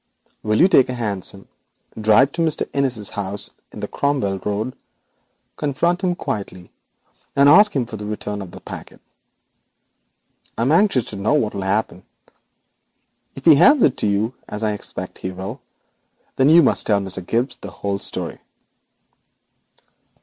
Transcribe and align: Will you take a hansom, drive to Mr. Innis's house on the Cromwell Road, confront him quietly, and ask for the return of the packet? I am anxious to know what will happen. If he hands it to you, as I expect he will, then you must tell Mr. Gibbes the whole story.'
Will 0.41 0.59
you 0.59 0.67
take 0.67 0.89
a 0.89 0.95
hansom, 0.95 1.47
drive 1.95 2.31
to 2.31 2.41
Mr. 2.41 2.67
Innis's 2.73 3.11
house 3.11 3.51
on 3.71 3.81
the 3.81 3.87
Cromwell 3.87 4.39
Road, 4.39 4.75
confront 5.57 6.01
him 6.01 6.15
quietly, 6.15 6.71
and 7.35 7.47
ask 7.47 7.73
for 7.73 7.97
the 7.97 8.07
return 8.07 8.41
of 8.41 8.49
the 8.49 8.61
packet? 8.61 8.99
I 10.57 10.63
am 10.63 10.71
anxious 10.71 11.05
to 11.11 11.17
know 11.17 11.35
what 11.35 11.53
will 11.53 11.61
happen. 11.61 12.03
If 13.35 13.45
he 13.45 13.53
hands 13.53 13.83
it 13.83 13.95
to 13.97 14.07
you, 14.07 14.33
as 14.49 14.63
I 14.63 14.71
expect 14.71 15.19
he 15.19 15.29
will, 15.31 15.61
then 16.35 16.49
you 16.49 16.63
must 16.63 16.87
tell 16.87 16.99
Mr. 16.99 17.23
Gibbes 17.23 17.57
the 17.61 17.69
whole 17.69 17.99
story.' 17.99 18.39